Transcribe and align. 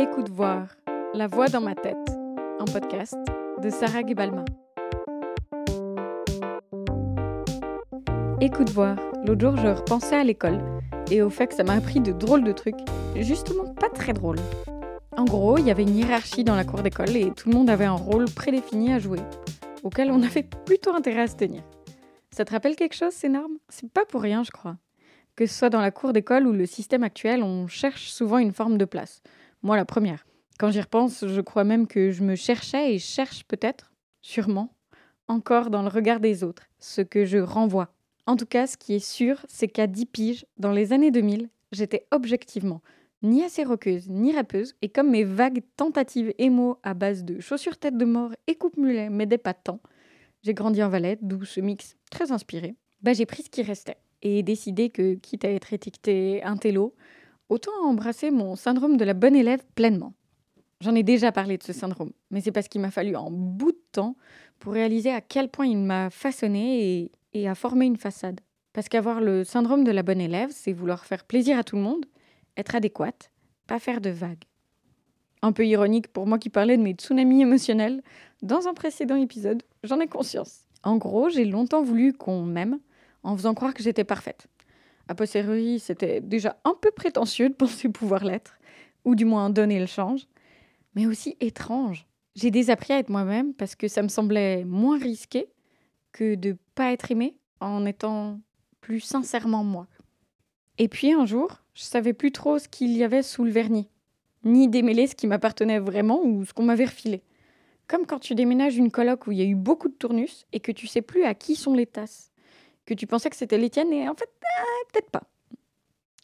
Écoute 0.00 0.28
voir, 0.28 0.68
La 1.12 1.26
voix 1.26 1.48
dans 1.48 1.60
ma 1.60 1.74
tête, 1.74 1.96
un 2.60 2.64
podcast 2.66 3.16
de 3.60 3.68
Sarah 3.68 4.06
Gebalma. 4.06 4.44
Écoute 8.40 8.70
voir, 8.70 8.96
l'autre 9.24 9.40
jour 9.40 9.56
je 9.56 9.66
repensais 9.66 10.14
à 10.14 10.22
l'école 10.22 10.60
et 11.10 11.20
au 11.20 11.30
fait 11.30 11.48
que 11.48 11.54
ça 11.54 11.64
m'a 11.64 11.72
appris 11.72 11.98
de 11.98 12.12
drôles 12.12 12.44
de 12.44 12.52
trucs, 12.52 12.78
justement 13.16 13.74
pas 13.74 13.88
très 13.88 14.12
drôles. 14.12 14.38
En 15.16 15.24
gros, 15.24 15.58
il 15.58 15.66
y 15.66 15.70
avait 15.72 15.82
une 15.82 15.96
hiérarchie 15.96 16.44
dans 16.44 16.54
la 16.54 16.64
cour 16.64 16.82
d'école 16.82 17.16
et 17.16 17.32
tout 17.32 17.48
le 17.48 17.56
monde 17.56 17.68
avait 17.68 17.84
un 17.84 17.94
rôle 17.94 18.26
prédéfini 18.26 18.92
à 18.92 19.00
jouer, 19.00 19.18
auquel 19.82 20.12
on 20.12 20.22
avait 20.22 20.46
plutôt 20.64 20.94
intérêt 20.94 21.22
à 21.22 21.26
se 21.26 21.34
tenir. 21.34 21.64
Ça 22.30 22.44
te 22.44 22.52
rappelle 22.52 22.76
quelque 22.76 22.94
chose, 22.94 23.14
ces 23.14 23.28
normes? 23.28 23.58
C'est 23.68 23.90
pas 23.90 24.04
pour 24.04 24.22
rien, 24.22 24.44
je 24.44 24.52
crois. 24.52 24.76
Que 25.34 25.46
ce 25.46 25.54
soit 25.54 25.70
dans 25.70 25.80
la 25.80 25.90
cour 25.90 26.12
d'école 26.12 26.46
ou 26.46 26.52
le 26.52 26.66
système 26.66 27.02
actuel, 27.02 27.42
on 27.42 27.66
cherche 27.66 28.10
souvent 28.10 28.38
une 28.38 28.52
forme 28.52 28.78
de 28.78 28.84
place. 28.84 29.22
Moi, 29.62 29.76
la 29.76 29.84
première. 29.84 30.26
Quand 30.58 30.70
j'y 30.70 30.80
repense, 30.80 31.26
je 31.26 31.40
crois 31.40 31.64
même 31.64 31.86
que 31.86 32.10
je 32.10 32.22
me 32.22 32.34
cherchais 32.34 32.94
et 32.94 32.98
cherche 32.98 33.44
peut-être, 33.44 33.92
sûrement, 34.20 34.74
encore 35.26 35.70
dans 35.70 35.82
le 35.82 35.88
regard 35.88 36.20
des 36.20 36.44
autres, 36.44 36.68
ce 36.78 37.00
que 37.00 37.24
je 37.24 37.38
renvoie. 37.38 37.92
En 38.26 38.36
tout 38.36 38.46
cas, 38.46 38.66
ce 38.66 38.76
qui 38.76 38.94
est 38.94 39.04
sûr, 39.04 39.44
c'est 39.48 39.68
qu'à 39.68 39.86
10 39.86 40.06
piges, 40.06 40.46
dans 40.58 40.72
les 40.72 40.92
années 40.92 41.10
2000, 41.10 41.48
j'étais 41.72 42.06
objectivement 42.10 42.82
ni 43.22 43.42
assez 43.42 43.64
roqueuse, 43.64 44.08
ni 44.08 44.32
rappeuse, 44.32 44.76
et 44.80 44.88
comme 44.88 45.10
mes 45.10 45.24
vagues 45.24 45.62
tentatives 45.76 46.32
émo 46.38 46.78
à 46.84 46.94
base 46.94 47.24
de 47.24 47.40
chaussures 47.40 47.76
tête 47.76 47.96
de 47.96 48.04
mort 48.04 48.30
et 48.46 48.54
coupe-mulet 48.54 49.10
m'aidaient 49.10 49.38
pas 49.38 49.54
tant, 49.54 49.80
j'ai 50.42 50.54
grandi 50.54 50.82
en 50.82 50.88
Valette, 50.88 51.18
d'où 51.22 51.44
ce 51.44 51.60
mix 51.60 51.96
très 52.10 52.30
inspiré, 52.30 52.76
bah 53.02 53.12
j'ai 53.12 53.26
pris 53.26 53.42
ce 53.42 53.50
qui 53.50 53.62
restait 53.62 53.96
et 54.22 54.42
décidé 54.42 54.90
que, 54.90 55.14
quitte 55.14 55.44
à 55.44 55.50
être 55.50 55.72
étiqueté 55.72 56.42
intello, 56.44 56.94
autant 57.48 57.72
embrasser 57.84 58.30
mon 58.30 58.56
syndrome 58.56 58.96
de 58.96 59.04
la 59.04 59.14
bonne 59.14 59.36
élève 59.36 59.64
pleinement. 59.74 60.12
J'en 60.80 60.94
ai 60.94 61.02
déjà 61.02 61.32
parlé 61.32 61.58
de 61.58 61.62
ce 61.62 61.72
syndrome, 61.72 62.12
mais 62.30 62.40
c'est 62.40 62.52
parce 62.52 62.68
qu'il 62.68 62.80
m'a 62.80 62.90
fallu 62.90 63.16
un 63.16 63.30
bout 63.30 63.72
de 63.72 63.82
temps 63.92 64.16
pour 64.58 64.72
réaliser 64.72 65.10
à 65.10 65.20
quel 65.20 65.48
point 65.48 65.66
il 65.66 65.78
m'a 65.78 66.10
façonné 66.10 67.00
et, 67.00 67.12
et 67.34 67.48
a 67.48 67.54
formé 67.54 67.86
une 67.86 67.96
façade. 67.96 68.40
Parce 68.72 68.88
qu'avoir 68.88 69.20
le 69.20 69.42
syndrome 69.42 69.82
de 69.82 69.90
la 69.90 70.02
bonne 70.04 70.20
élève, 70.20 70.50
c'est 70.52 70.72
vouloir 70.72 71.04
faire 71.04 71.24
plaisir 71.24 71.58
à 71.58 71.64
tout 71.64 71.76
le 71.76 71.82
monde, 71.82 72.06
être 72.56 72.76
adéquate, 72.76 73.32
pas 73.66 73.78
faire 73.78 74.00
de 74.00 74.10
vagues. 74.10 74.44
Un 75.42 75.52
peu 75.52 75.66
ironique 75.66 76.08
pour 76.08 76.26
moi 76.26 76.38
qui 76.38 76.50
parlais 76.50 76.76
de 76.76 76.82
mes 76.82 76.92
tsunamis 76.92 77.42
émotionnels 77.42 78.02
dans 78.42 78.68
un 78.68 78.74
précédent 78.74 79.16
épisode, 79.16 79.62
j'en 79.82 80.00
ai 80.00 80.06
conscience. 80.06 80.60
En 80.84 80.96
gros, 80.96 81.28
j'ai 81.28 81.44
longtemps 81.44 81.82
voulu 81.82 82.12
qu'on 82.12 82.42
m'aime 82.42 82.78
en 83.22 83.36
faisant 83.36 83.54
croire 83.54 83.74
que 83.74 83.82
j'étais 83.82 84.04
parfaite. 84.04 84.46
A 85.08 85.14
posteriori, 85.14 85.80
c'était 85.80 86.20
déjà 86.20 86.60
un 86.64 86.74
peu 86.80 86.90
prétentieux 86.90 87.48
de 87.48 87.54
penser 87.54 87.88
pouvoir 87.88 88.24
l'être, 88.24 88.58
ou 89.04 89.14
du 89.14 89.24
moins 89.24 89.50
donner 89.50 89.80
le 89.80 89.86
change, 89.86 90.26
mais 90.94 91.06
aussi 91.06 91.36
étrange. 91.40 92.06
J'ai 92.34 92.50
désappris 92.50 92.92
à 92.92 92.98
être 92.98 93.08
moi-même 93.08 93.54
parce 93.54 93.74
que 93.74 93.88
ça 93.88 94.02
me 94.02 94.08
semblait 94.08 94.64
moins 94.64 94.98
risqué 94.98 95.48
que 96.12 96.34
de 96.34 96.56
pas 96.74 96.92
être 96.92 97.10
aimée 97.10 97.36
en 97.60 97.86
étant 97.86 98.40
plus 98.80 99.00
sincèrement 99.00 99.64
moi. 99.64 99.88
Et 100.76 100.88
puis 100.88 101.12
un 101.12 101.26
jour, 101.26 101.62
je 101.74 101.82
savais 101.82 102.12
plus 102.12 102.30
trop 102.30 102.58
ce 102.58 102.68
qu'il 102.68 102.96
y 102.96 103.02
avait 103.02 103.22
sous 103.22 103.44
le 103.44 103.50
vernis, 103.50 103.88
ni 104.44 104.68
démêler 104.68 105.06
ce 105.06 105.16
qui 105.16 105.26
m'appartenait 105.26 105.80
vraiment 105.80 106.22
ou 106.22 106.44
ce 106.44 106.52
qu'on 106.52 106.62
m'avait 106.62 106.84
refilé. 106.84 107.22
Comme 107.88 108.06
quand 108.06 108.18
tu 108.18 108.34
déménages 108.34 108.76
une 108.76 108.90
coloc 108.90 109.26
où 109.26 109.32
il 109.32 109.38
y 109.38 109.42
a 109.42 109.46
eu 109.46 109.54
beaucoup 109.54 109.88
de 109.88 109.94
tournus 109.94 110.46
et 110.52 110.60
que 110.60 110.70
tu 110.70 110.86
sais 110.86 111.02
plus 111.02 111.24
à 111.24 111.34
qui 111.34 111.56
sont 111.56 111.74
les 111.74 111.86
tasses 111.86 112.27
que 112.88 112.94
tu 112.94 113.06
pensais 113.06 113.28
que 113.28 113.36
c'était 113.36 113.58
les 113.58 113.68
tiennes 113.68 113.92
et 113.92 114.08
en 114.08 114.14
fait, 114.14 114.30
ah, 114.42 114.64
peut-être 114.90 115.10
pas. 115.10 115.24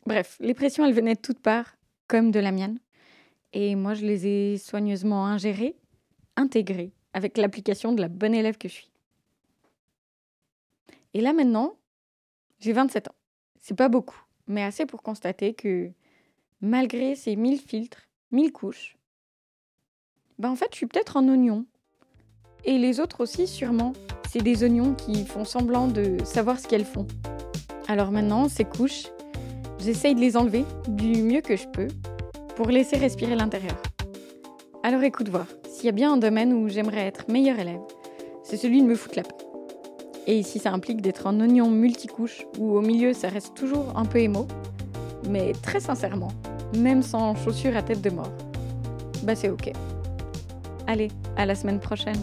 Bref, 0.07 0.39
les 0.41 0.55
pressions, 0.55 0.87
elles 0.87 0.95
venaient 0.95 1.15
de 1.15 1.21
toutes 1.21 1.41
parts, 1.41 1.77
comme 2.09 2.31
de 2.31 2.41
la 2.41 2.53
mienne. 2.53 2.79
Et 3.53 3.77
moi, 3.77 3.93
je 3.93 4.07
les 4.07 4.27
ai 4.27 4.57
soigneusement 4.57 5.27
ingérées, 5.27 5.77
intégrées, 6.37 6.95
avec 7.13 7.37
l'application 7.37 7.93
de 7.93 8.01
la 8.01 8.09
bonne 8.09 8.35
élève 8.35 8.57
que 8.57 8.69
je 8.69 8.75
suis. 8.75 8.91
Et 11.13 11.21
là 11.21 11.35
maintenant, 11.35 11.77
j'ai 12.61 12.73
27 12.73 13.09
ans. 13.09 13.15
C'est 13.61 13.77
pas 13.77 13.91
beaucoup, 13.91 14.21
mais 14.47 14.63
assez 14.63 14.87
pour 14.87 15.03
constater 15.03 15.53
que 15.53 15.93
malgré 16.63 17.15
ces 17.15 17.37
mille 17.37 17.61
filtres, 17.61 18.09
mille 18.33 18.53
couches, 18.53 18.97
ben 20.39 20.51
en 20.51 20.57
fait, 20.57 20.69
je 20.73 20.79
suis 20.79 20.87
peut-être 20.87 21.19
un 21.19 21.29
oignon. 21.29 21.67
Et 22.65 22.79
les 22.79 23.01
autres 23.01 23.23
aussi, 23.23 23.47
sûrement 23.47 23.93
c'est 24.35 24.43
des 24.43 24.65
oignons 24.65 24.95
qui 24.95 25.25
font 25.25 25.45
semblant 25.45 25.87
de 25.87 26.17
savoir 26.25 26.59
ce 26.59 26.67
qu'elles 26.67 26.85
font. 26.85 27.07
Alors 27.87 28.11
maintenant, 28.11 28.49
ces 28.49 28.65
couches, 28.65 29.05
j'essaye 29.79 30.17
de 30.17 30.21
les 30.21 30.37
enlever 30.37 30.65
du 30.89 31.23
mieux 31.23 31.41
que 31.41 31.55
je 31.55 31.69
peux 31.69 31.87
pour 32.57 32.67
laisser 32.67 32.97
respirer 32.97 33.37
l'intérieur. 33.37 33.77
Alors 34.83 35.05
écoute 35.05 35.29
voir, 35.29 35.47
s'il 35.71 35.87
y 35.87 35.89
a 35.89 35.93
bien 35.93 36.15
un 36.15 36.17
domaine 36.17 36.53
où 36.53 36.69
j'aimerais 36.69 37.07
être 37.07 37.31
meilleur 37.31 37.61
élève, 37.61 37.79
c'est 38.43 38.57
celui 38.57 38.83
de 38.83 38.89
me 38.89 38.97
foutre 38.97 39.19
la 39.19 39.23
paix. 39.23 39.37
Et 40.27 40.43
si 40.43 40.59
ça 40.59 40.73
implique 40.73 41.01
d'être 41.01 41.29
un 41.29 41.39
oignon 41.41 41.71
multicouche 41.71 42.45
où 42.59 42.77
au 42.77 42.81
milieu 42.81 43.13
ça 43.13 43.29
reste 43.29 43.55
toujours 43.55 43.97
un 43.97 44.05
peu 44.05 44.19
émo, 44.19 44.49
mais 45.29 45.53
très 45.63 45.79
sincèrement, 45.79 46.33
même 46.77 47.05
sans 47.05 47.37
chaussures 47.37 47.77
à 47.77 47.83
tête 47.83 48.01
de 48.01 48.11
mort, 48.11 48.33
bah 49.23 49.37
c'est 49.37 49.51
ok. 49.51 49.71
Allez, 50.89 51.09
à 51.37 51.47
la 51.47 51.55
semaine 51.55 51.79
prochaine. 51.79 52.19